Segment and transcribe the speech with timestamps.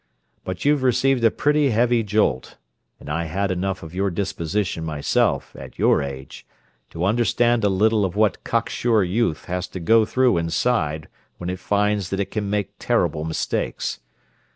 [0.43, 2.57] But you've received a pretty heavy jolt,
[2.99, 6.43] and I had enough of your disposition, myself, at your age,
[6.89, 11.59] to understand a little of what cocksure youth has to go through inside when it
[11.59, 13.99] finds that it can make terrible mistakes.